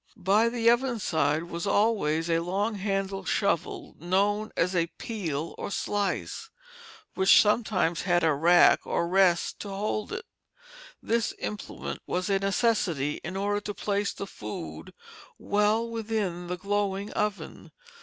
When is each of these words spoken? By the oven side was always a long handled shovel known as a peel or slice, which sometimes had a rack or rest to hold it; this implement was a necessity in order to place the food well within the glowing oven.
By 0.17 0.49
the 0.49 0.67
oven 0.71 0.97
side 0.97 1.43
was 1.43 1.67
always 1.67 2.27
a 2.27 2.39
long 2.39 2.73
handled 2.73 3.27
shovel 3.27 3.95
known 3.99 4.51
as 4.57 4.75
a 4.75 4.87
peel 4.97 5.53
or 5.59 5.69
slice, 5.69 6.49
which 7.13 7.39
sometimes 7.39 8.01
had 8.01 8.23
a 8.23 8.33
rack 8.33 8.79
or 8.87 9.07
rest 9.07 9.59
to 9.59 9.69
hold 9.69 10.11
it; 10.11 10.25
this 11.03 11.35
implement 11.37 11.99
was 12.07 12.31
a 12.31 12.39
necessity 12.39 13.21
in 13.23 13.37
order 13.37 13.61
to 13.61 13.75
place 13.75 14.11
the 14.11 14.25
food 14.25 14.91
well 15.37 15.87
within 15.87 16.47
the 16.47 16.57
glowing 16.57 17.11
oven. 17.13 17.71